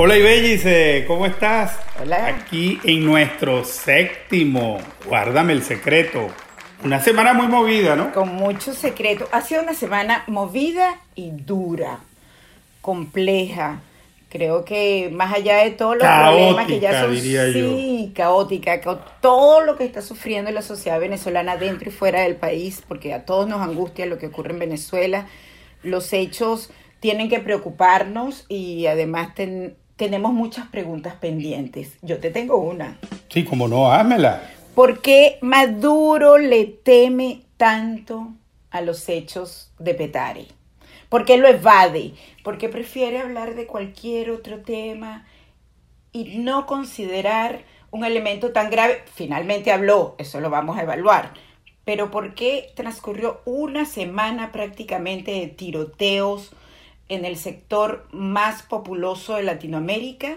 [0.00, 1.76] Hola Ibellice, ¿cómo estás?
[2.00, 2.28] Hola.
[2.28, 6.28] Aquí en nuestro séptimo, guárdame el secreto.
[6.84, 8.12] Una semana muy movida, ¿no?
[8.12, 9.28] Con mucho secreto.
[9.32, 11.98] Ha sido una semana movida y dura,
[12.80, 13.80] compleja.
[14.28, 19.62] Creo que más allá de todos los problemas que ya son sí, caótica, ca- todo
[19.62, 23.48] lo que está sufriendo la sociedad venezolana dentro y fuera del país, porque a todos
[23.48, 25.26] nos angustia lo que ocurre en Venezuela.
[25.82, 26.70] Los hechos
[27.00, 31.98] tienen que preocuparnos y además ten- tenemos muchas preguntas pendientes.
[32.02, 32.98] Yo te tengo una.
[33.28, 34.48] Sí, como no, házmela.
[34.74, 38.28] ¿Por qué Maduro le teme tanto
[38.70, 40.46] a los hechos de Petare?
[41.08, 42.14] ¿Por qué lo evade?
[42.44, 45.26] Porque prefiere hablar de cualquier otro tema
[46.12, 49.02] y no considerar un elemento tan grave.
[49.12, 51.34] Finalmente habló, eso lo vamos a evaluar.
[51.84, 56.52] Pero ¿por qué transcurrió una semana prácticamente de tiroteos
[57.08, 60.36] en el sector más populoso de Latinoamérica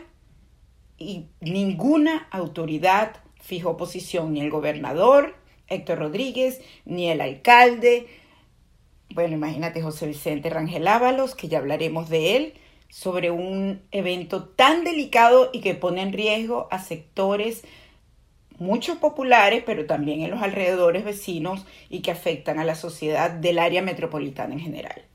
[0.98, 5.36] y ninguna autoridad fijó posición, ni el gobernador
[5.68, 8.08] Héctor Rodríguez, ni el alcalde.
[9.10, 12.54] Bueno, imagínate José Vicente Rangel Ábalos, que ya hablaremos de él,
[12.90, 17.64] sobre un evento tan delicado y que pone en riesgo a sectores
[18.60, 23.60] muchos populares, pero también en los alrededores vecinos y que afectan a la sociedad del
[23.60, 25.11] área metropolitana en general.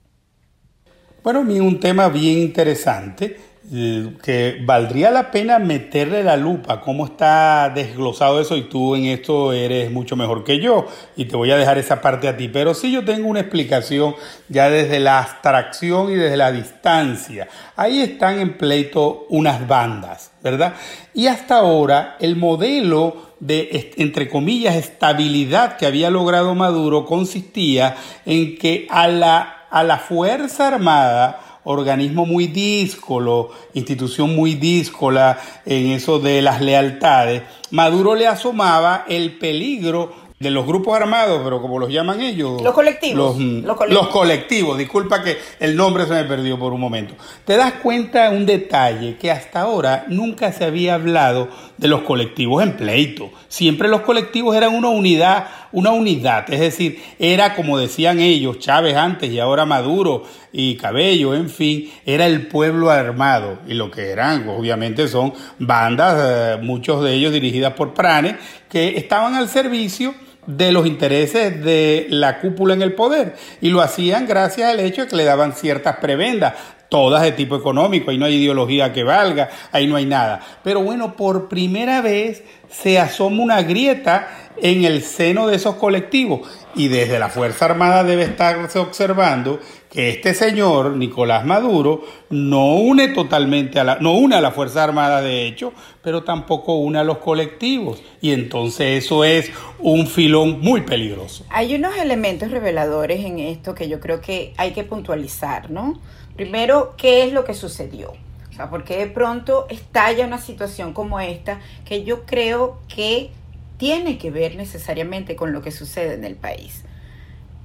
[1.27, 3.37] Bueno, un tema bien interesante
[3.73, 9.07] eh, que valdría la pena meterle la lupa, cómo está desglosado eso y tú en
[9.07, 12.47] esto eres mucho mejor que yo y te voy a dejar esa parte a ti,
[12.47, 14.15] pero sí yo tengo una explicación
[14.49, 17.49] ya desde la abstracción y desde la distancia.
[17.75, 20.75] Ahí están en pleito unas bandas, ¿verdad?
[21.13, 28.57] Y hasta ahora el modelo de, entre comillas, estabilidad que había logrado Maduro consistía en
[28.57, 36.19] que a la, a la Fuerza Armada, organismo muy díscolo, institución muy díscola en eso
[36.19, 37.43] de las lealtades,
[37.73, 42.61] Maduro le asomaba el peligro de los grupos armados, pero como los llaman ellos.
[42.61, 43.39] Los colectivos.
[43.39, 44.05] Los, Los colectivos.
[44.05, 47.15] los colectivos, disculpa que el nombre se me perdió por un momento.
[47.47, 52.63] Te das cuenta un detalle que hasta ahora nunca se había hablado de los colectivos
[52.63, 53.31] en pleito.
[53.49, 58.97] Siempre los colectivos eran una unidad, una unidad, es decir, era como decían ellos, Chávez
[58.97, 63.59] antes y ahora Maduro y Cabello, en fin, era el pueblo armado.
[63.67, 68.37] Y lo que eran, obviamente son bandas, eh, muchos de ellos dirigidas por Pranes,
[68.71, 70.15] que estaban al servicio
[70.47, 73.35] de los intereses de la cúpula en el poder.
[73.61, 76.55] Y lo hacían gracias al hecho de que le daban ciertas prebendas,
[76.89, 80.41] todas de tipo económico, ahí no hay ideología que valga, ahí no hay nada.
[80.63, 86.49] Pero bueno, por primera vez se asoma una grieta en el seno de esos colectivos
[86.75, 89.61] y desde la Fuerza Armada debe estarse observando
[89.91, 94.85] que este señor, Nicolás Maduro, no une totalmente a la, no une a la Fuerza
[94.85, 98.03] Armada de hecho, pero tampoco une a los colectivos.
[98.21, 101.45] Y entonces eso es un filón muy peligroso.
[101.49, 106.01] Hay unos elementos reveladores en esto que yo creo que hay que puntualizar, ¿no?
[106.37, 108.13] Primero, ¿qué es lo que sucedió?
[108.51, 113.31] O sea, ¿por qué de pronto estalla una situación como esta que yo creo que
[113.79, 116.85] tiene que ver necesariamente con lo que sucede en el país?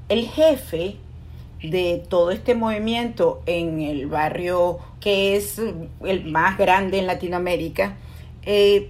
[0.09, 0.95] El jefe
[1.61, 5.59] de todo este movimiento en el barrio que es
[6.03, 7.97] el más grande en Latinoamérica,
[8.43, 8.89] eh,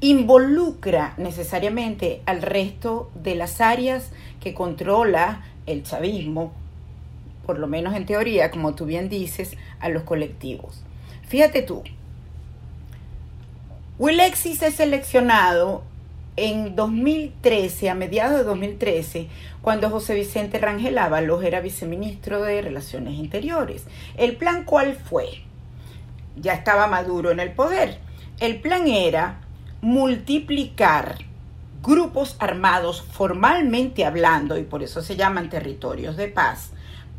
[0.00, 4.10] involucra necesariamente al resto de las áreas
[4.40, 6.52] que controla el chavismo,
[7.46, 10.82] por lo menos en teoría, como tú bien dices, a los colectivos.
[11.28, 11.82] Fíjate tú,
[13.98, 15.82] Willexis es seleccionado
[16.36, 19.28] en 2013, a mediados de 2013,
[19.60, 23.84] cuando José Vicente Rangel Ábalos era viceministro de Relaciones Interiores.
[24.16, 25.26] ¿El plan cuál fue?
[26.36, 27.98] Ya estaba Maduro en el poder.
[28.40, 29.40] El plan era
[29.82, 31.18] multiplicar
[31.82, 36.70] grupos armados formalmente hablando, y por eso se llaman territorios de paz,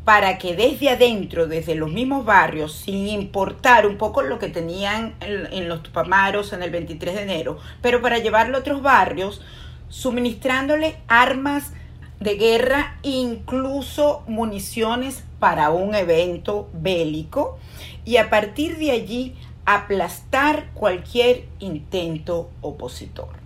[0.04, 5.14] para que desde adentro, desde los mismos barrios, sin importar un poco lo que tenían
[5.20, 9.40] en, los Tupamaros en el 23 de enero, pero para llevarlo a otros barrios,
[9.88, 11.72] suministrándole armas
[12.20, 17.58] de guerra, incluso municiones para un evento bélico,
[18.04, 19.34] y a partir de allí
[19.64, 23.43] aplastar cualquier intento opositor.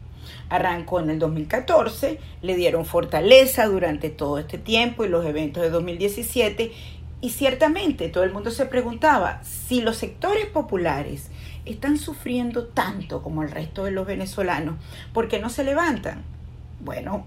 [0.51, 5.71] Arrancó en el 2014, le dieron fortaleza durante todo este tiempo y los eventos de
[5.71, 6.73] 2017
[7.21, 11.31] y ciertamente todo el mundo se preguntaba si los sectores populares
[11.65, 14.77] están sufriendo tanto como el resto de los venezolanos,
[15.13, 16.23] ¿por qué no se levantan?
[16.81, 17.27] Bueno,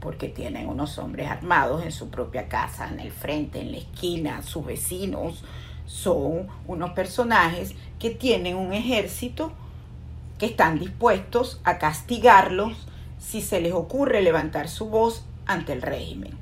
[0.00, 4.42] porque tienen unos hombres armados en su propia casa, en el frente, en la esquina,
[4.42, 5.44] sus vecinos,
[5.86, 9.52] son unos personajes que tienen un ejército
[10.42, 12.72] que están dispuestos a castigarlos
[13.16, 16.32] si se les ocurre levantar su voz ante el régimen.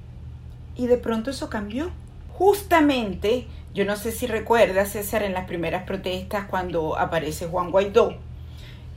[0.75, 1.91] Y de pronto eso cambió.
[2.33, 8.15] Justamente, yo no sé si recuerdas, César, en las primeras protestas cuando aparece Juan Guaidó,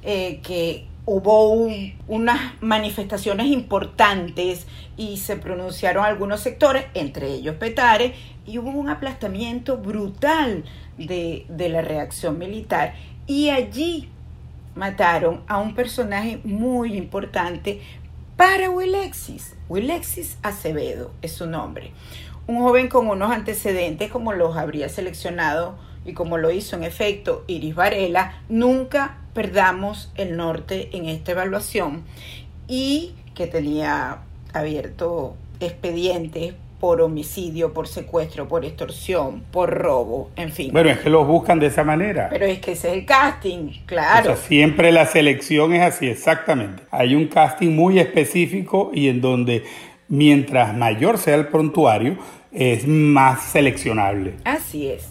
[0.03, 1.67] eh, que hubo
[2.07, 8.13] unas manifestaciones importantes y se pronunciaron algunos sectores, entre ellos Petare,
[8.47, 10.63] y hubo un aplastamiento brutal
[10.97, 12.95] de, de la reacción militar.
[13.27, 14.12] Y allí
[14.75, 17.81] mataron a un personaje muy importante
[18.35, 19.55] para Willexis.
[19.69, 21.91] Willexis Acevedo es su nombre.
[22.47, 27.45] Un joven con unos antecedentes como los habría seleccionado y como lo hizo en efecto
[27.47, 32.03] Iris Varela, nunca perdamos el norte en esta evaluación
[32.67, 34.19] y que tenía
[34.53, 40.73] abierto expedientes por homicidio, por secuestro, por extorsión, por robo, en fin.
[40.73, 42.27] Bueno, es que los buscan de esa manera.
[42.29, 44.35] Pero es que ese es el casting, claro.
[44.35, 46.83] siempre la selección es así, exactamente.
[46.91, 49.63] Hay un casting muy específico y en donde
[50.09, 52.17] mientras mayor sea el prontuario,
[52.51, 54.33] es más seleccionable.
[54.43, 55.07] Así es.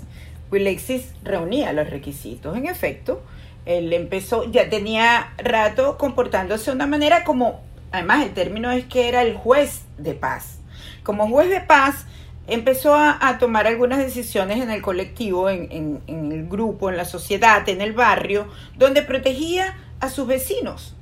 [0.51, 2.55] Willexis reunía los requisitos.
[2.55, 3.23] En efecto,
[3.65, 9.09] él empezó, ya tenía rato comportándose de una manera como, además el término es que
[9.09, 10.59] era el juez de paz
[11.03, 12.07] como juez de paz,
[12.47, 17.81] empezó a, tomar algunas decisiones en el colectivo, en, el grupo, en la sociedad, en
[17.81, 20.95] el barrio, donde protegía a sus vecinos,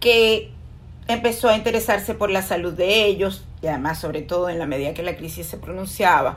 [0.00, 0.50] que
[1.08, 4.94] empezó a interesarse por la salud de ellos, y además, sobre todo en la medida
[4.94, 6.36] que la crisis se pronunciaba,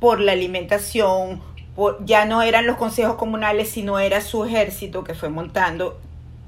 [0.00, 1.42] por la alimentación,
[2.04, 5.98] ya no eran los consejos comunales, sino era su ejército que fue montando,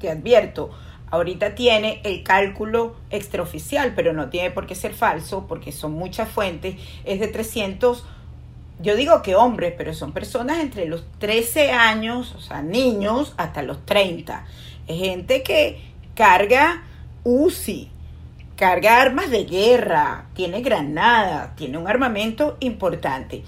[0.00, 0.70] te advierto,
[1.10, 6.28] Ahorita tiene el cálculo extraoficial, pero no tiene por qué ser falso porque son muchas
[6.28, 6.76] fuentes.
[7.04, 8.04] Es de 300,
[8.80, 13.62] yo digo que hombres, pero son personas entre los 13 años, o sea, niños, hasta
[13.62, 14.44] los 30.
[14.86, 15.80] Es gente que
[16.14, 16.82] carga
[17.24, 17.90] UCI,
[18.56, 23.44] carga armas de guerra, tiene granadas, tiene un armamento importante.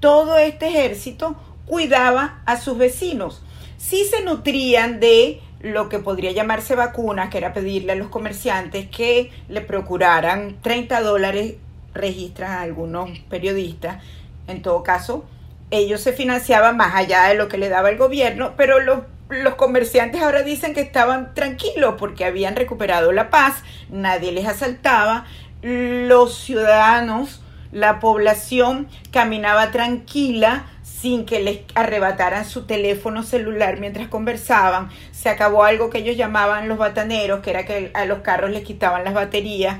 [0.00, 1.36] Todo este ejército
[1.66, 3.42] cuidaba a sus vecinos.
[3.76, 8.88] Sí se nutrían de lo que podría llamarse vacuna, que era pedirle a los comerciantes
[8.88, 11.54] que le procuraran 30 dólares,
[11.94, 14.02] registran algunos periodistas.
[14.46, 15.24] En todo caso,
[15.70, 19.56] ellos se financiaban más allá de lo que le daba el gobierno, pero los, los
[19.56, 25.26] comerciantes ahora dicen que estaban tranquilos porque habían recuperado la paz, nadie les asaltaba,
[25.60, 30.66] los ciudadanos, la población caminaba tranquila,
[31.00, 34.90] sin que les arrebataran su teléfono celular mientras conversaban.
[35.12, 38.64] Se acabó algo que ellos llamaban los bataneros, que era que a los carros les
[38.64, 39.78] quitaban las baterías.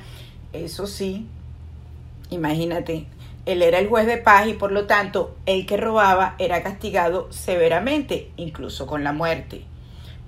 [0.53, 1.26] Eso sí,
[2.31, 3.06] imagínate,
[3.47, 7.32] él era el juez de paz y por lo tanto el que robaba era castigado
[7.32, 9.64] severamente, incluso con la muerte.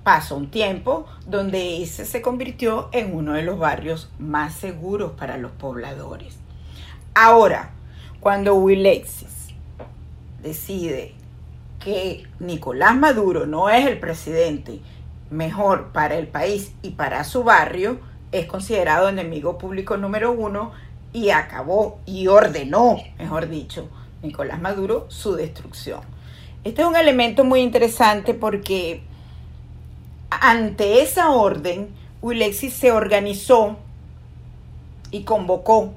[0.03, 5.37] Pasó un tiempo donde ese se convirtió en uno de los barrios más seguros para
[5.37, 6.37] los pobladores.
[7.13, 7.69] Ahora,
[8.19, 9.40] cuando Willexis
[10.41, 11.13] decide
[11.79, 14.79] que Nicolás Maduro no es el presidente
[15.29, 17.99] mejor para el país y para su barrio,
[18.31, 20.71] es considerado enemigo público número uno
[21.13, 23.89] y acabó y ordenó, mejor dicho,
[24.21, 26.01] Nicolás Maduro su destrucción.
[26.63, 29.01] Este es un elemento muy interesante porque
[30.29, 31.89] ante esa orden,
[32.21, 33.77] Wilexis se organizó
[35.09, 35.93] y convocó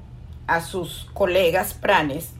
[0.47, 2.31] a sus colegas pranes,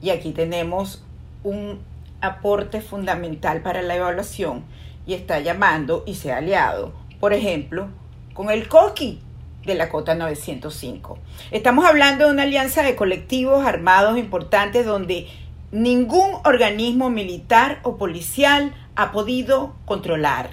[0.00, 1.02] y aquí tenemos
[1.42, 1.80] un
[2.20, 4.64] aporte fundamental para la evaluación
[5.06, 7.88] y está llamando y se ha aliado, por ejemplo,
[8.34, 9.20] con el COQUI
[9.64, 11.18] de la Cota 905.
[11.50, 15.28] Estamos hablando de una alianza de colectivos armados importantes donde
[15.70, 20.50] ningún organismo militar o policial ha podido controlar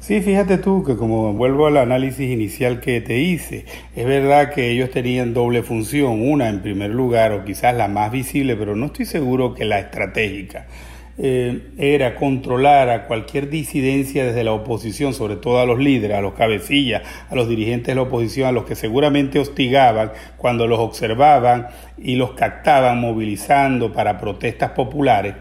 [0.00, 4.70] Sí, fíjate tú que como vuelvo al análisis inicial que te hice, es verdad que
[4.70, 8.86] ellos tenían doble función, una en primer lugar o quizás la más visible, pero no
[8.86, 10.66] estoy seguro que la estratégica.
[11.18, 16.22] Eh, era controlar a cualquier disidencia desde la oposición, sobre todo a los líderes, a
[16.22, 20.78] los cabecillas, a los dirigentes de la oposición, a los que seguramente hostigaban cuando los
[20.78, 21.66] observaban
[21.98, 25.34] y los captaban movilizando para protestas populares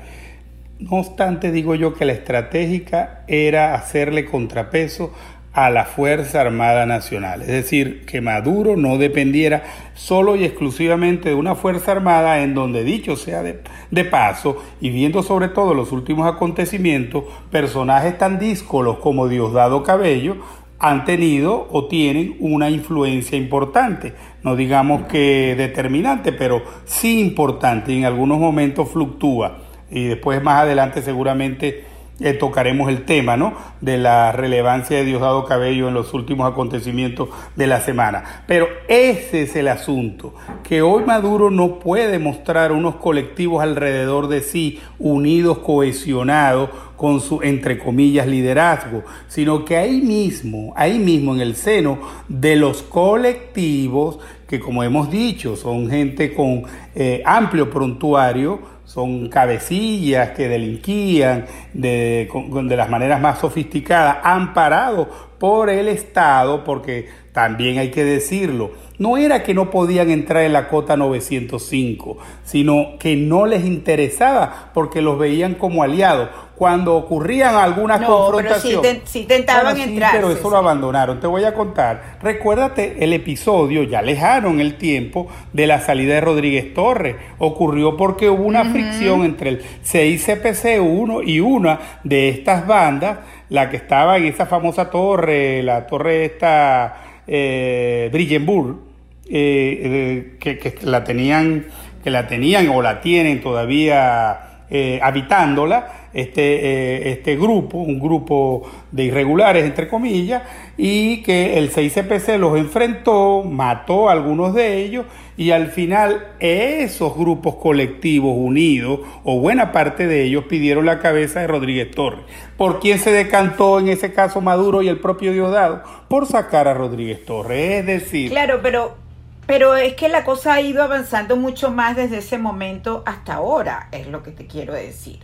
[0.79, 5.13] no obstante, digo yo que la estratégica era hacerle contrapeso
[5.51, 11.35] a la Fuerza Armada Nacional, es decir, que Maduro no dependiera solo y exclusivamente de
[11.35, 15.91] una Fuerza Armada en donde, dicho sea de, de, paso, y viendo sobre todo los
[15.91, 20.37] últimos acontecimientos, personajes tan díscolos como Diosdado Cabello
[20.79, 27.97] han tenido o tienen una influencia importante, no digamos que determinante, pero sí importante y
[27.97, 29.68] en algunos momentos fluctúa.
[29.91, 31.85] Y después más adelante seguramente
[32.21, 33.53] eh, tocaremos el tema ¿no?
[33.79, 38.43] de la relevancia de Diosdado Cabello en los últimos acontecimientos de la semana.
[38.45, 44.41] Pero ese es el asunto, que hoy Maduro no puede mostrar unos colectivos alrededor de
[44.41, 51.39] sí, unidos, cohesionados, con su, entre comillas, liderazgo, sino que ahí mismo, ahí mismo en
[51.39, 56.63] el seno de los colectivos, que como hemos dicho, son gente con
[56.95, 62.27] eh, amplio prontuario, son cabecillas que delinquían de,
[62.63, 69.17] de las maneras más sofisticadas, amparados por el Estado, porque también hay que decirlo, no
[69.17, 75.01] era que no podían entrar en la cota 905, sino que no les interesaba porque
[75.01, 78.81] los veían como aliados cuando ocurrían algunas confrontaciones.
[78.81, 80.11] Pero sí, intentaban entrar.
[80.13, 81.21] Pero eso lo abandonaron.
[81.21, 82.17] Te voy a contar.
[82.21, 87.15] Recuérdate el episodio ya lejano en el tiempo de la salida de Rodríguez Torres.
[87.37, 93.69] Ocurrió porque hubo una fricción entre el CICPC 1 y una de estas bandas, la
[93.69, 98.88] que estaba en esa famosa torre, la torre esta eh, Brillenburg,
[99.29, 101.65] eh, que, que la tenían
[102.03, 108.69] que la tenían o la tienen todavía eh, habitándola este, eh, este grupo, un grupo
[108.91, 110.43] de irregulares, entre comillas,
[110.77, 115.05] y que el 6CPC los enfrentó, mató a algunos de ellos,
[115.37, 121.39] y al final esos grupos colectivos unidos, o buena parte de ellos, pidieron la cabeza
[121.41, 122.21] de Rodríguez Torres.
[122.57, 125.83] ¿Por quién se decantó en ese caso Maduro y el propio Diosdado?
[126.07, 127.79] Por sacar a Rodríguez Torres.
[127.79, 128.29] Es decir...
[128.29, 129.08] Claro, pero
[129.49, 133.89] pero es que la cosa ha ido avanzando mucho más desde ese momento hasta ahora,
[133.91, 135.17] es lo que te quiero decir.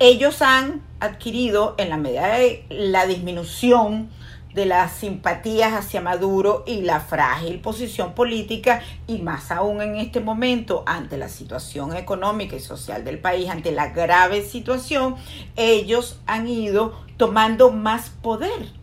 [0.00, 4.10] Ellos han adquirido, en la medida de la disminución
[4.52, 10.20] de las simpatías hacia Maduro y la frágil posición política, y más aún en este
[10.20, 15.16] momento, ante la situación económica y social del país, ante la grave situación,
[15.56, 18.77] ellos han ido tomando más poder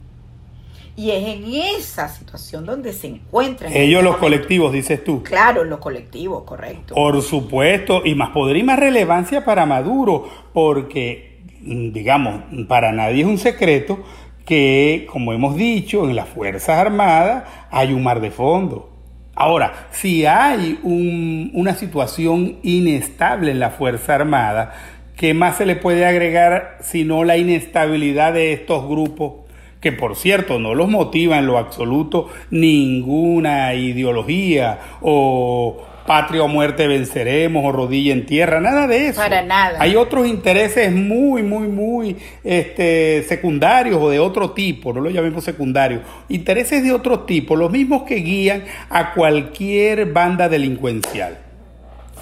[0.98, 3.72] y es en esa situación donde se encuentran.
[3.74, 5.24] Ellos los colectivos, dices tú.
[5.24, 6.96] Claro, los colectivos, correcto.
[6.96, 13.28] Por supuesto, y más poder y más relevancia para Maduro, porque, digamos, para nadie es
[13.28, 14.04] un secreto
[14.46, 18.92] que, como hemos dicho, en las Fuerzas Armadas hay un mar de fondo.
[19.38, 24.74] Ahora, si hay una situación inestable en la Fuerza Armada,
[25.18, 29.45] ¿qué más se le puede agregar sino la inestabilidad de estos grupos
[29.86, 35.78] que por cierto no los motiva en lo absoluto ninguna ideología o
[36.08, 39.22] patria o muerte venceremos o rodilla en tierra, nada de eso.
[39.22, 39.78] Para nada.
[39.80, 45.44] Hay otros intereses muy, muy, muy este, secundarios o de otro tipo, no lo llamemos
[45.44, 51.38] secundarios, intereses de otro tipo, los mismos que guían a cualquier banda delincuencial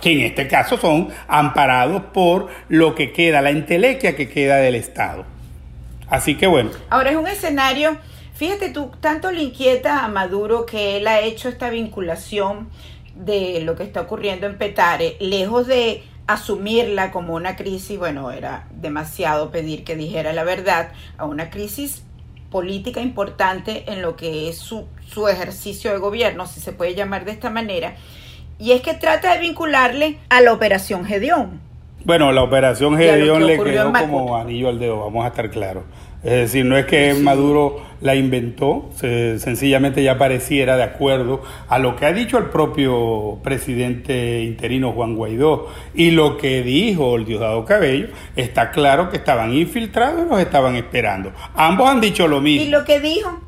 [0.01, 4.75] que en este caso son amparados por lo que queda, la entelequia que queda del
[4.75, 5.32] Estado.
[6.13, 6.69] Así que bueno.
[6.91, 7.97] Ahora es un escenario,
[8.35, 12.69] fíjate tú, tanto le inquieta a Maduro que él ha hecho esta vinculación
[13.15, 18.67] de lo que está ocurriendo en Petare, lejos de asumirla como una crisis, bueno, era
[18.69, 22.03] demasiado pedir que dijera la verdad, a una crisis
[22.51, 27.25] política importante en lo que es su, su ejercicio de gobierno, si se puede llamar
[27.25, 27.95] de esta manera,
[28.59, 31.73] y es que trata de vincularle a la operación Gedeón.
[32.05, 35.83] Bueno, la operación Gedeón le quedó como anillo al dedo, vamos a estar claros.
[36.23, 41.97] Es decir, no es que Maduro la inventó, sencillamente ya pareciera de acuerdo a lo
[41.97, 47.65] que ha dicho el propio presidente interino Juan Guaidó y lo que dijo el Diosdado
[47.65, 51.33] Cabello, está claro que estaban infiltrados y los estaban esperando.
[51.55, 52.65] Ambos han dicho lo mismo.
[52.65, 53.41] Y lo que dijo,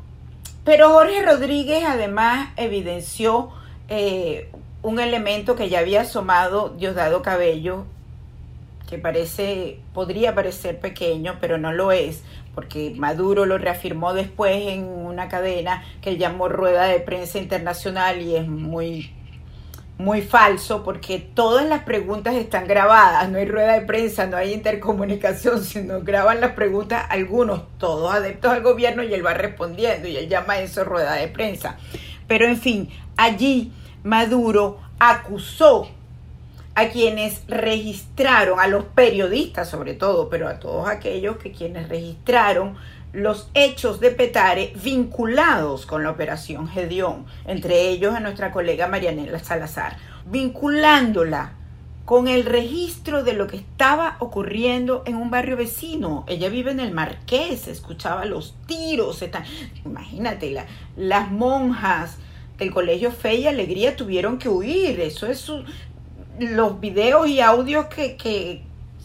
[0.64, 3.50] pero Jorge Rodríguez además evidenció
[3.88, 4.50] eh,
[4.82, 7.86] un elemento que ya había asomado Diosdado Cabello
[8.88, 12.22] que parece, podría parecer pequeño, pero no lo es,
[12.56, 18.22] porque Maduro lo reafirmó después en una cadena que él llamó rueda de prensa internacional
[18.22, 19.12] y es muy
[19.98, 24.54] muy falso porque todas las preguntas están grabadas, no hay rueda de prensa, no hay
[24.54, 30.16] intercomunicación, sino graban las preguntas algunos, todos adeptos al gobierno y él va respondiendo y
[30.16, 31.76] él llama eso rueda de prensa.
[32.26, 33.70] Pero en fin, allí
[34.02, 35.90] Maduro acusó
[36.76, 42.76] a quienes registraron, a los periodistas sobre todo, pero a todos aquellos que quienes registraron
[43.14, 49.38] los hechos de Petare vinculados con la operación Gedeón, entre ellos a nuestra colega Marianela
[49.38, 51.54] Salazar, vinculándola
[52.04, 56.24] con el registro de lo que estaba ocurriendo en un barrio vecino.
[56.28, 59.24] Ella vive en el Marqués, escuchaba los tiros.
[59.86, 60.66] Imagínate,
[60.96, 62.18] las monjas
[62.58, 65.00] del colegio Fe y Alegría tuvieron que huir.
[65.00, 65.50] Eso es
[66.38, 68.62] los videos y audios que, que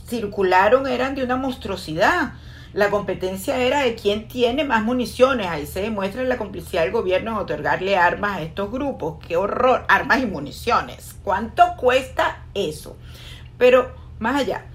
[0.07, 2.33] circularon eran de una monstruosidad.
[2.73, 5.47] La competencia era de quién tiene más municiones.
[5.47, 9.17] Ahí se demuestra la complicidad del gobierno en otorgarle armas a estos grupos.
[9.27, 9.83] ¡Qué horror!
[9.89, 11.15] Armas y municiones.
[11.23, 12.95] ¿Cuánto cuesta eso?
[13.57, 14.65] Pero más allá,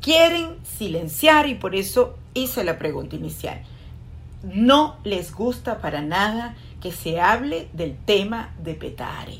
[0.00, 3.62] quieren silenciar y por eso hice la pregunta inicial.
[4.42, 9.38] No les gusta para nada que se hable del tema de Petare,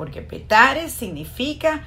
[0.00, 1.82] porque Petare significa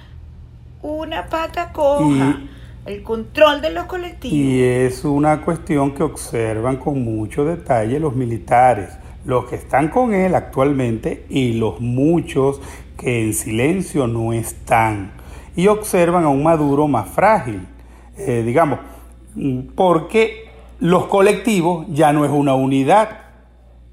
[0.84, 2.42] una pata coja
[2.86, 4.38] el control de los colectivos.
[4.38, 8.90] Y es una cuestión que observan con mucho detalle los militares,
[9.26, 12.62] los que están con él actualmente y los muchos
[13.00, 15.14] que en silencio no están.
[15.56, 17.66] Y observan a un Maduro más frágil,
[18.16, 18.78] eh, digamos,
[19.74, 23.23] porque los colectivos ya no es una unidad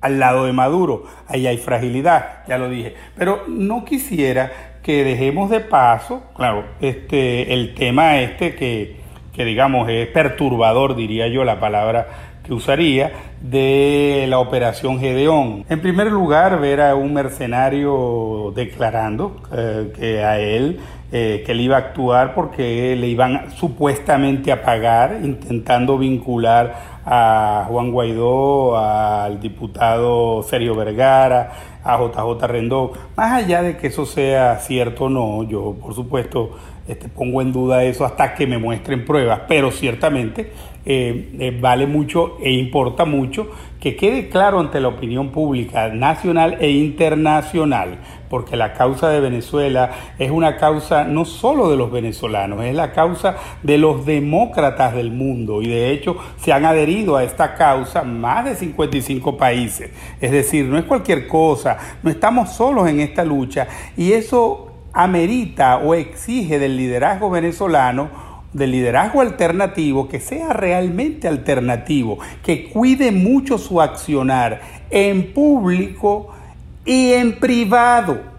[0.00, 4.50] al lado de Maduro, ahí hay fragilidad, ya lo dije, pero no quisiera
[4.82, 8.96] que dejemos de paso, claro, este, el tema este que,
[9.34, 12.08] que digamos es perturbador, diría yo la palabra
[12.42, 15.64] que usaría, de la operación Gedeón.
[15.68, 20.80] En primer lugar, ver a un mercenario declarando eh, que a él,
[21.12, 27.64] eh, que él iba a actuar porque le iban supuestamente a pagar, intentando vincular a
[27.68, 31.52] Juan Guaidó, al diputado Sergio Vergara,
[31.82, 32.90] a JJ Rendón.
[33.16, 36.52] Más allá de que eso sea cierto o no, yo por supuesto
[36.90, 40.52] este, pongo en duda eso hasta que me muestren pruebas, pero ciertamente
[40.84, 46.56] eh, eh, vale mucho e importa mucho que quede claro ante la opinión pública nacional
[46.60, 52.64] e internacional, porque la causa de Venezuela es una causa no solo de los venezolanos,
[52.64, 57.22] es la causa de los demócratas del mundo y de hecho se han adherido a
[57.22, 59.90] esta causa más de 55 países.
[60.20, 65.78] Es decir, no es cualquier cosa, no estamos solos en esta lucha y eso amerita
[65.78, 73.58] o exige del liderazgo venezolano del liderazgo alternativo que sea realmente alternativo, que cuide mucho
[73.58, 74.60] su accionar
[74.90, 76.34] en público
[76.84, 78.30] y en privado.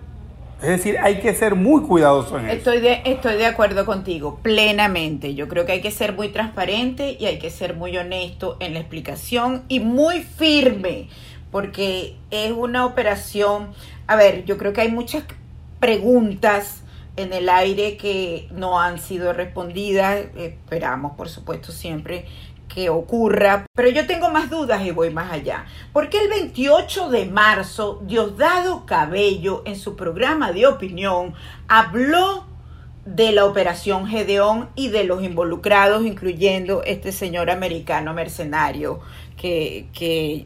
[0.62, 3.02] Es decir, hay que ser muy cuidadoso en estoy eso.
[3.04, 5.34] Estoy de acuerdo contigo, plenamente.
[5.34, 8.74] Yo creo que hay que ser muy transparente y hay que ser muy honesto en
[8.74, 11.08] la explicación y muy firme,
[11.50, 13.70] porque es una operación,
[14.06, 15.24] a ver, yo creo que hay muchas
[15.82, 16.84] preguntas
[17.18, 20.28] en el aire que no han sido respondidas.
[20.38, 22.26] Esperamos, por supuesto, siempre
[22.74, 23.66] que ocurra.
[23.76, 25.66] Pero yo tengo más dudas y voy más allá.
[25.92, 31.34] Porque el 28 de marzo, Diosdado Cabello, en su programa de opinión,
[31.68, 32.46] habló
[33.06, 39.00] de la operación Gedeón y de los involucrados, incluyendo este señor americano mercenario
[39.36, 40.46] que, que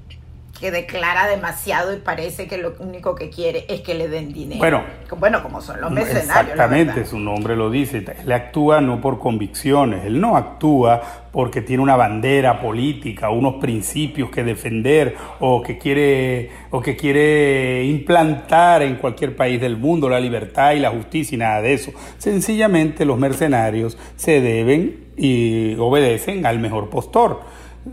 [0.59, 4.59] que declara demasiado y parece que lo único que quiere es que le den dinero.
[4.59, 4.83] Bueno,
[5.19, 6.53] bueno como son los mercenarios.
[6.53, 8.05] Exactamente, su nombre lo dice.
[8.23, 14.29] Él actúa no por convicciones, él no actúa porque tiene una bandera política, unos principios
[14.29, 20.21] que defender o que quiere o que quiere implantar en cualquier país del mundo la
[20.21, 21.91] libertad y la justicia y nada de eso.
[22.17, 27.41] Sencillamente los mercenarios se deben y obedecen al mejor postor.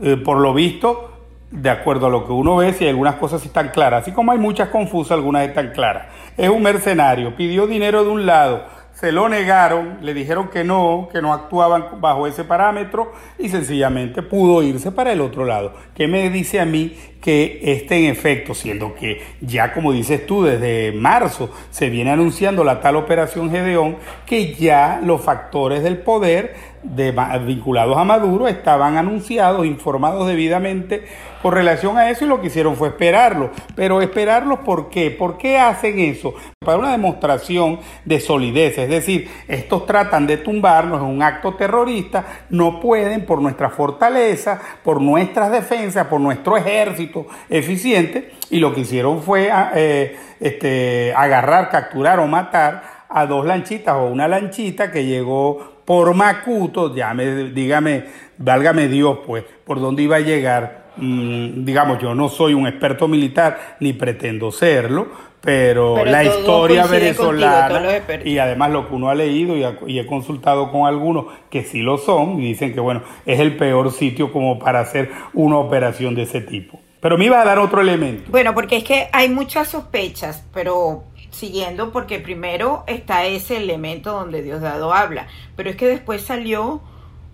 [0.00, 1.11] Eh, por lo visto,
[1.52, 4.38] de acuerdo a lo que uno ve, si algunas cosas están claras, así como hay
[4.38, 6.06] muchas confusas, algunas están claras.
[6.36, 11.08] Es un mercenario, pidió dinero de un lado, se lo negaron, le dijeron que no,
[11.12, 15.74] que no actuaban bajo ese parámetro y sencillamente pudo irse para el otro lado.
[15.94, 20.44] ¿Qué me dice a mí que este en efecto, siendo que ya como dices tú,
[20.44, 26.71] desde marzo se viene anunciando la tal operación Gedeón, que ya los factores del poder
[26.82, 27.12] de,
[27.46, 31.04] vinculados a Maduro estaban anunciados, informados debidamente
[31.40, 33.50] con relación a eso y lo que hicieron fue esperarlo.
[33.74, 35.10] Pero esperarlo ¿por qué?
[35.10, 36.34] ¿Por qué hacen eso?
[36.64, 42.24] Para una demostración de solidez, es decir, estos tratan de tumbarnos en un acto terrorista,
[42.50, 48.82] no pueden por nuestra fortaleza, por nuestras defensas, por nuestro ejército eficiente y lo que
[48.82, 54.90] hicieron fue ah, eh, este, agarrar, capturar o matar a dos lanchitas o una lanchita
[54.90, 58.04] que llegó por Macuto, ya me, dígame,
[58.38, 60.82] válgame Dios, pues, por dónde iba a llegar.
[60.96, 65.08] Mm, digamos, yo no soy un experto militar, ni pretendo serlo,
[65.42, 70.86] pero, la historia venezolana y además lo que uno ha leído y, he consultado con
[70.86, 74.78] algunos que sí lo son y dicen que bueno, es el peor sitio como para
[74.78, 76.78] hacer una operación de ese tipo.
[77.00, 78.30] Pero me iba a dar otro elemento.
[78.30, 84.42] Bueno, porque es que hay muchas sospechas, pero siguiendo porque primero está ese elemento donde
[84.42, 86.80] Diosdado habla, pero es que después salió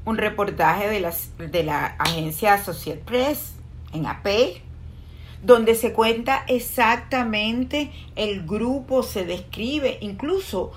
[0.05, 1.13] un reportaje de,
[1.49, 3.53] de la agencia Associated Press
[3.93, 4.63] en AP,
[5.43, 10.73] donde se cuenta exactamente el grupo, se describe incluso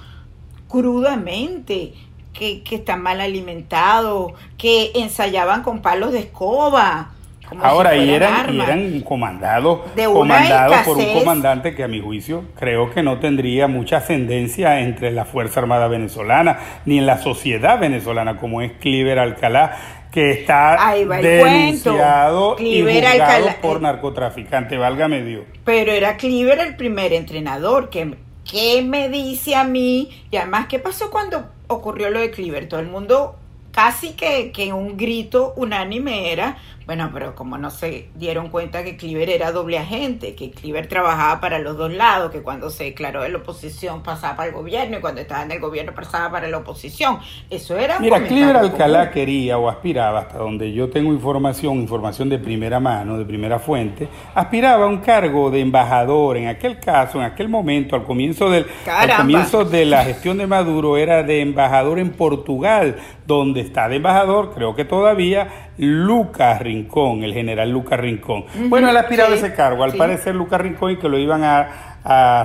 [0.68, 1.94] crudamente
[2.34, 7.14] que, que están mal alimentados, que ensayaban con palos de escoba,
[7.60, 12.92] Ahora, y eran, y eran comandados, comandados por un comandante que a mi juicio creo
[12.92, 18.38] que no tendría mucha ascendencia entre la Fuerza Armada venezolana ni en la sociedad venezolana
[18.38, 19.78] como es Cliver Alcalá
[20.12, 25.44] que está denunciado y juzgado por eh, narcotraficante, válgame Dios.
[25.64, 28.16] Pero era Cliver el primer entrenador que
[28.50, 30.10] ¿qué me dice a mí?
[30.30, 32.68] Y además, ¿qué pasó cuando ocurrió lo de Cliver?
[32.68, 33.38] Todo el mundo
[33.72, 38.98] casi que, que un grito unánime era, bueno, pero como no se dieron cuenta que
[38.98, 43.24] Cliver era doble agente, que Cliver trabajaba para los dos lados, que cuando se declaró
[43.24, 46.48] de la oposición pasaba para el gobierno y cuando estaba en el gobierno pasaba para
[46.48, 47.20] la oposición.
[47.50, 48.00] Eso era...
[48.00, 53.18] Mira, Cliver Alcalá quería o aspiraba, hasta donde yo tengo información, información de primera mano,
[53.18, 56.38] de primera fuente, aspiraba a un cargo de embajador.
[56.38, 60.48] En aquel caso, en aquel momento, al comienzo, del, al comienzo de la gestión de
[60.48, 67.24] Maduro, era de embajador en Portugal, donde está de embajador, creo que todavía, Lucas Rincón,
[67.24, 68.46] el general Lucas Rincón.
[68.68, 71.88] Bueno, él aspiraba a ese cargo, al parecer Lucas Rincón, y que lo iban a,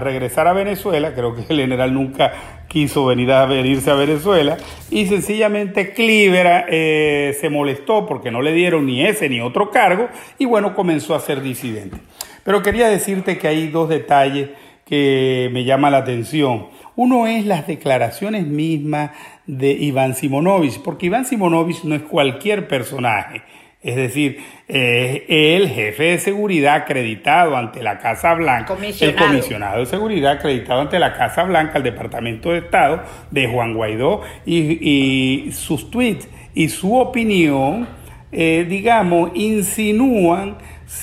[0.00, 2.32] regresar a Venezuela, creo que el general nunca
[2.68, 4.58] quiso venir a venirse a Venezuela,
[4.90, 10.08] y sencillamente Cliver eh, se molestó porque no le dieron ni ese ni otro cargo,
[10.38, 11.96] y bueno, comenzó a ser disidente.
[12.44, 14.50] Pero quería decirte que hay dos detalles
[14.86, 16.68] que me llaman la atención.
[16.94, 19.10] Uno es las declaraciones mismas
[19.46, 23.42] de Iván Simonovich, porque Iván Simonovich no es cualquier personaje.
[23.82, 29.86] Es decir, es el jefe de seguridad acreditado ante la Casa Blanca, el comisionado de
[29.86, 35.90] seguridad acreditado ante la Casa Blanca, el Departamento de Estado de Juan Guaidó, y, sus
[35.90, 37.88] tweets y su opinión,
[38.32, 40.56] eh, digamos, insinúan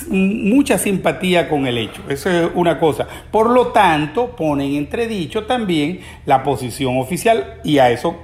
[0.08, 2.02] mucha simpatía con el hecho.
[2.10, 3.08] Eso es una cosa.
[3.32, 8.16] Por lo tanto, ponen entredicho también la posición oficial y a eso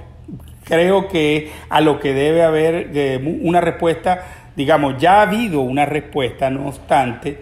[0.64, 4.24] creo que a lo que debe haber eh, una respuesta,
[4.56, 7.38] digamos, ya ha habido una respuesta, no obstante,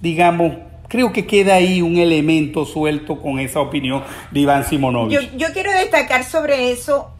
[0.00, 0.54] digamos,
[0.88, 5.36] creo que queda ahí un elemento suelto con esa opinión de Iván Simonovich.
[5.36, 7.10] Yo, quiero destacar sobre eso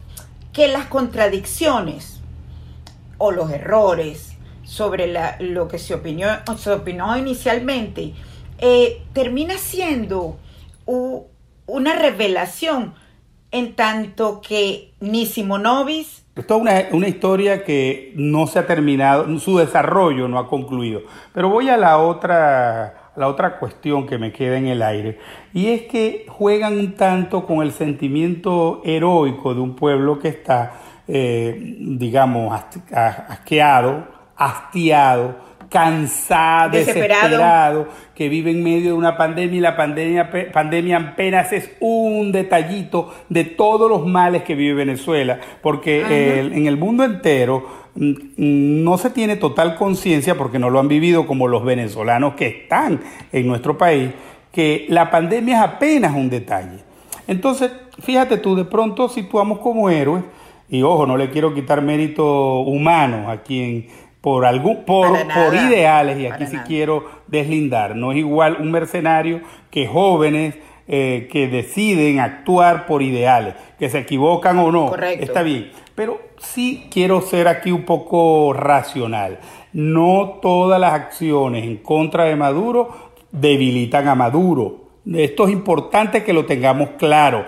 [0.53, 2.21] que las contradicciones
[3.17, 4.30] o los errores
[4.71, 8.13] sobre lo que se opinó, se opinó inicialmente
[8.57, 10.37] eh, termina siendo
[10.85, 12.93] una revelación
[13.51, 16.25] en tanto que ni Simonovis...
[16.37, 21.01] Esto es una, una, historia que no se ha terminado, su desarrollo no ha concluido.
[21.33, 25.19] Pero voy a la otra, la otra cuestión que me queda en el aire,
[25.53, 30.71] y es que juegan un tanto con el sentimiento heroico de un pueblo que está,
[31.09, 32.57] eh, digamos,
[32.93, 35.35] asqueado, hastiado,
[35.71, 37.87] cansado, desesperado.
[38.13, 43.13] que vive en medio de una pandemia y la pandemia, pandemia apenas es un detallito
[43.29, 47.65] de todos los males que vive Venezuela, porque en el mundo entero
[47.95, 52.33] mm, mm, no se tiene total conciencia, porque no lo han vivido como los venezolanos
[52.35, 52.99] que están
[53.31, 54.11] en nuestro país,
[54.51, 56.79] que la pandemia es apenas un detalle.
[57.27, 60.23] Entonces, fíjate tú, de pronto situamos como héroes,
[60.69, 63.87] y ojo, no le quiero quitar mérito humano a quien
[64.21, 69.41] por, algún, por, por ideales, y aquí sí quiero deslindar, no es igual un mercenario
[69.71, 70.55] que jóvenes
[70.87, 76.87] eh, que deciden actuar por ideales, que se equivocan o no, está bien, pero sí
[76.91, 79.39] quiero ser aquí un poco racional.
[79.73, 84.89] No todas las acciones en contra de Maduro debilitan a Maduro.
[85.13, 87.45] Esto es importante que lo tengamos claro.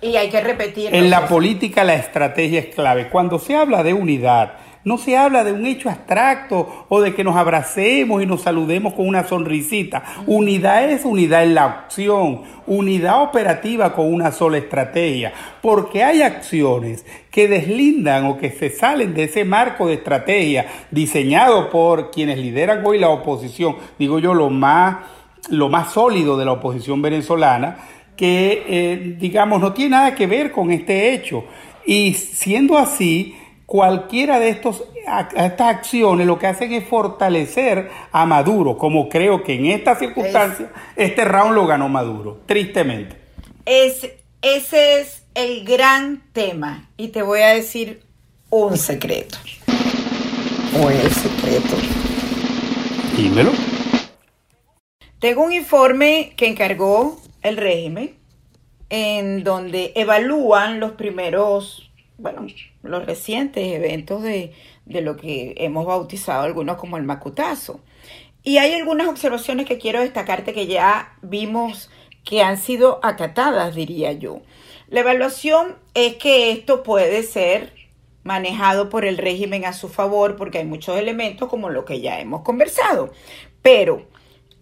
[0.00, 0.94] Y hay que repetir.
[0.94, 3.08] En la política la estrategia es clave.
[3.08, 7.24] Cuando se habla de unidad, no se habla de un hecho abstracto o de que
[7.24, 10.02] nos abracemos y nos saludemos con una sonrisita.
[10.26, 17.04] Unidad es unidad en la acción, unidad operativa con una sola estrategia, porque hay acciones
[17.30, 22.84] que deslindan o que se salen de ese marco de estrategia diseñado por quienes lideran
[22.84, 24.98] hoy la oposición, digo yo lo más,
[25.50, 27.76] lo más sólido de la oposición venezolana,
[28.16, 31.44] que eh, digamos no tiene nada que ver con este hecho.
[31.86, 33.37] Y siendo así,
[33.68, 34.82] cualquiera de estos,
[35.36, 40.70] estas acciones lo que hacen es fortalecer a Maduro, como creo que en esta circunstancia
[40.96, 43.16] este round lo ganó Maduro, tristemente.
[43.66, 48.00] Es, ese es el gran tema y te voy a decir
[48.48, 49.36] un secreto.
[50.82, 51.76] O el secreto.
[53.18, 53.52] Dímelo.
[55.18, 58.16] Tengo un informe que encargó el régimen
[58.88, 61.87] en donde evalúan los primeros,
[62.18, 62.46] bueno,
[62.82, 64.52] los recientes eventos de,
[64.84, 67.80] de lo que hemos bautizado algunos como el macutazo.
[68.42, 71.90] Y hay algunas observaciones que quiero destacarte que ya vimos
[72.24, 74.42] que han sido acatadas, diría yo.
[74.88, 77.72] La evaluación es que esto puede ser
[78.24, 82.20] manejado por el régimen a su favor porque hay muchos elementos como lo que ya
[82.20, 83.12] hemos conversado.
[83.62, 84.06] Pero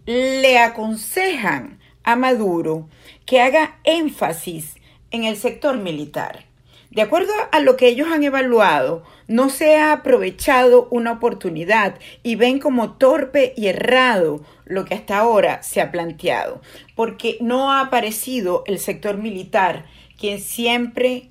[0.05, 2.87] le aconsejan a Maduro
[3.25, 4.75] que haga énfasis
[5.11, 6.46] en el sector militar.
[6.97, 12.33] De acuerdo a lo que ellos han evaluado, no se ha aprovechado una oportunidad y
[12.33, 16.59] ven como torpe y errado lo que hasta ahora se ha planteado,
[16.95, 19.85] porque no ha aparecido el sector militar,
[20.17, 21.29] quien siempre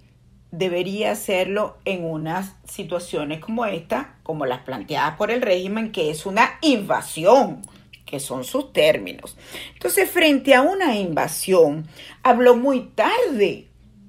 [0.53, 6.27] debería hacerlo en unas situaciones como esta, como las planteadas por el régimen, que es
[6.27, 7.63] una invasión
[8.05, 9.37] que son sus términos.
[9.73, 11.89] Entonces, frente a una invasión,
[12.23, 13.67] habló muy tarde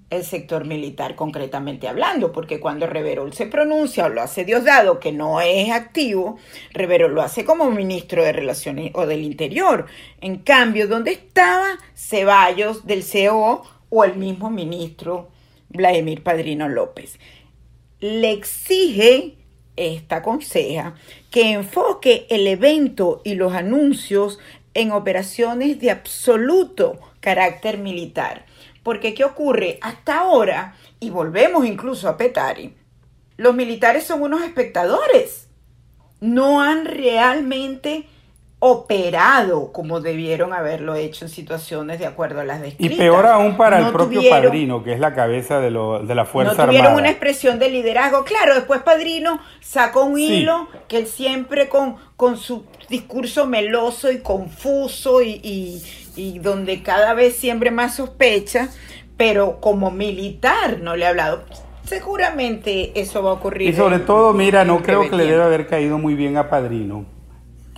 [0.10, 5.12] el sector militar, concretamente hablando, porque cuando Reverol se pronuncia o lo hace Diosdado, que
[5.12, 6.38] no es activo,
[6.72, 9.86] Reverol lo hace como ministro de Relaciones o del Interior.
[10.22, 15.30] En cambio, donde estaba Ceballos del CO o el mismo ministro
[15.70, 17.20] Vladimir Padrino López.
[18.00, 19.36] Le exige
[19.76, 20.96] esta conseja
[21.30, 24.40] que enfoque el evento y los anuncios
[24.74, 28.46] en operaciones de absoluto carácter militar.
[28.88, 29.80] Porque ¿qué ocurre?
[29.82, 32.74] Hasta ahora, y volvemos incluso a Petari,
[33.36, 35.50] los militares son unos espectadores.
[36.22, 38.08] No han realmente
[38.60, 42.96] operado como debieron haberlo hecho en situaciones de acuerdo a las descritas.
[42.96, 46.24] Y peor aún para el propio Padrino, que es la cabeza de, lo, de la
[46.24, 46.68] Fuerza Armada.
[46.68, 48.24] No tuvieron una expresión de liderazgo.
[48.24, 54.20] Claro, después Padrino sacó un hilo que él siempre con, con su discurso meloso y
[54.20, 55.84] confuso y, y,
[56.16, 58.70] y donde cada vez siempre más sospecha,
[59.18, 61.44] pero como militar no le ha hablado.
[61.84, 63.70] Seguramente eso va a ocurrir.
[63.70, 67.18] Y sobre todo, mira, no creo que le debe haber caído muy bien a Padrino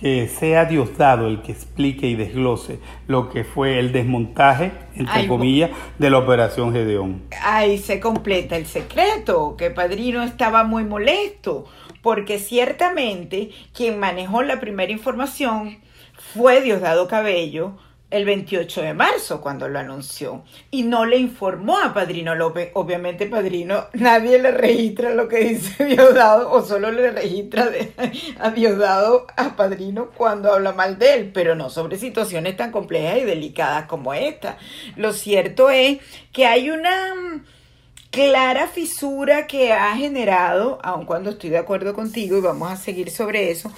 [0.00, 5.70] que sea Diosdado el que explique y desglose lo que fue el desmontaje, entre comillas,
[5.98, 7.22] de la operación Gedeón.
[7.44, 11.66] Ahí se completa el secreto, que Padrino estaba muy molesto,
[12.02, 15.78] porque ciertamente quien manejó la primera información
[16.34, 17.76] fue Diosdado Cabello,
[18.10, 22.70] el 28 de marzo cuando lo anunció y no le informó a Padrino López.
[22.74, 27.70] Obviamente Padrino, nadie le registra lo que dice Diosdado o solo le registra
[28.40, 33.18] a Diosdado a Padrino cuando habla mal de él, pero no sobre situaciones tan complejas
[33.18, 34.58] y delicadas como esta.
[34.96, 35.98] Lo cierto es
[36.32, 37.44] que hay una
[38.10, 43.10] clara fisura que ha generado, aun cuando estoy de acuerdo contigo y vamos a seguir
[43.10, 43.72] sobre eso,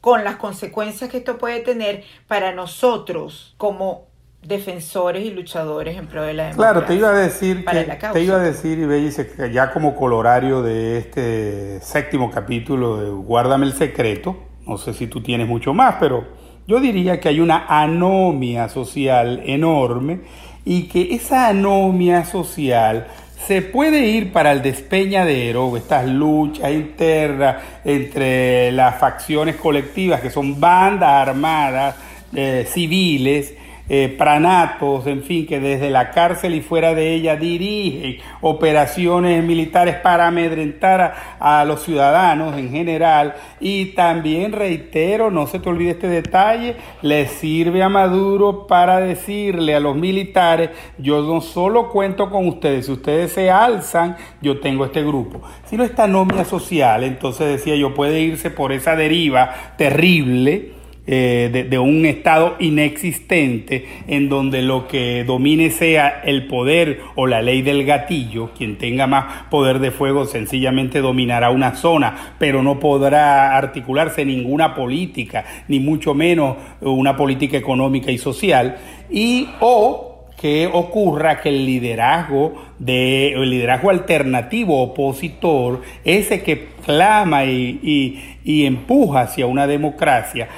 [0.00, 4.06] con las consecuencias que esto puede tener para nosotros como
[4.42, 6.72] defensores y luchadores en pro de la democracia.
[6.72, 10.98] Claro, te iba a decir que, te iba a decir y ya como colorario de
[10.98, 16.24] este séptimo capítulo de Guárdame el secreto, no sé si tú tienes mucho más, pero
[16.66, 20.20] yo diría que hay una anomia social enorme
[20.64, 23.08] y que esa anomia social
[23.46, 30.58] se puede ir para el despeñadero, estas luchas internas entre las facciones colectivas, que son
[30.60, 31.96] bandas armadas
[32.34, 33.54] eh, civiles,
[33.90, 39.96] eh, pranatos, en fin, que desde la cárcel y fuera de ella dirigen operaciones militares
[39.96, 43.34] para amedrentar a, los ciudadanos en general.
[43.60, 49.74] Y también reitero, no se te olvide este detalle, le sirve a Maduro para decirle
[49.74, 54.84] a los militares, yo no solo cuento con ustedes, si ustedes se alzan, yo tengo
[54.84, 60.77] este grupo, sino esta nomia social, entonces decía yo, puede irse por esa deriva terrible
[61.10, 67.40] eh, de, un estado inexistente en donde lo que domine sea el poder o la
[67.40, 72.78] ley del gatillo, quien tenga más poder de fuego sencillamente dominará una zona, pero no
[72.78, 78.76] podrá articularse ninguna política, ni mucho menos una política económica y social,
[79.08, 87.44] y o que ocurra que el liderazgo de el liderazgo alternativo opositor, ese que clama
[87.44, 90.48] y, y empuja hacia una democracia,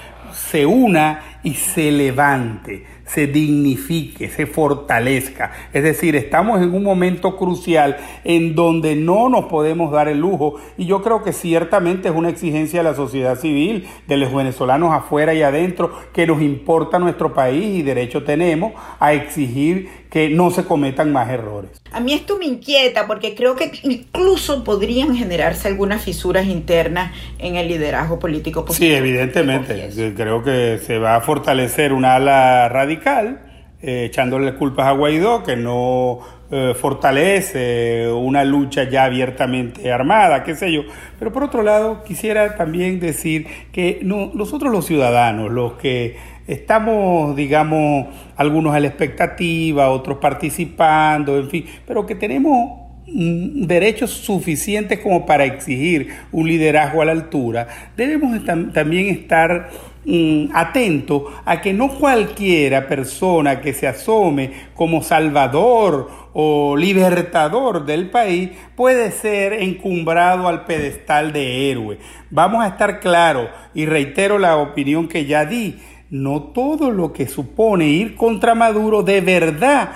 [0.50, 5.52] se una y se levante, se dignifique, se fortalezca.
[5.72, 10.56] Es decir, estamos en un momento crucial en donde no nos podemos dar el lujo
[10.76, 14.92] y yo creo que ciertamente es una exigencia de la sociedad civil, de los venezolanos
[14.92, 20.50] afuera y adentro, que nos importa nuestro país y derecho tenemos a exigir que no
[20.50, 21.70] se cometan más errores.
[21.92, 27.56] A mí esto me inquieta porque creo que incluso podrían generarse algunas fisuras internas en
[27.56, 28.64] el liderazgo político.
[28.70, 29.90] Sí, evidentemente.
[30.16, 33.46] Creo que se va a fortalecer una ala radical
[33.82, 36.18] eh, echándole culpas a Guaidó, que no
[36.50, 40.82] eh, fortalece una lucha ya abiertamente armada, qué sé yo.
[41.18, 46.18] Pero por otro lado, quisiera también decir que nosotros los ciudadanos, los que
[46.50, 52.80] estamos, digamos, algunos a la expectativa, otros participando, en fin, pero que tenemos
[53.12, 58.38] derechos suficientes como para exigir un liderazgo a la altura, debemos
[58.72, 59.70] también estar
[60.04, 68.10] mm, atentos a que no cualquiera persona que se asome como salvador o libertador del
[68.10, 71.98] país puede ser encumbrado al pedestal de héroe.
[72.30, 75.78] Vamos a estar claros y reitero la opinión que ya di,
[76.10, 79.90] no todo lo que supone ir contra Maduro de verdad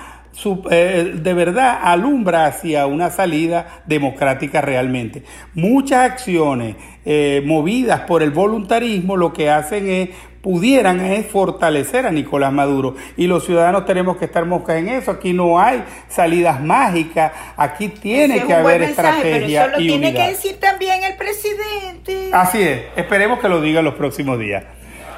[0.70, 5.22] eh, de verdad alumbra hacia una salida democrática realmente.
[5.54, 6.74] Muchas acciones
[7.04, 10.08] eh, movidas por el voluntarismo lo que hacen es
[10.42, 15.12] pudieran es fortalecer a Nicolás Maduro y los ciudadanos tenemos que estar moscas en eso.
[15.12, 20.28] Aquí no hay salidas mágicas, aquí tiene que haber estrategia pero eso lo tiene que
[20.28, 22.30] decir también el presidente.
[22.32, 24.64] Así es, esperemos que lo diga los próximos días.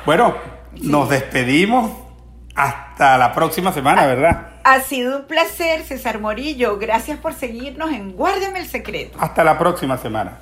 [0.05, 0.37] Bueno,
[0.83, 1.93] nos despedimos
[2.55, 4.49] hasta la próxima semana, ¿verdad?
[4.65, 6.79] Ha sido un placer, César Morillo.
[6.79, 9.19] Gracias por seguirnos en Guárdame el Secreto.
[9.21, 10.41] Hasta la próxima semana.